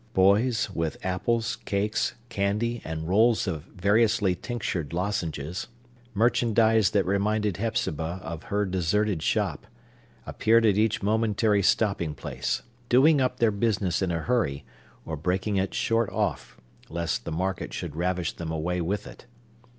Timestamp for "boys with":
0.15-0.97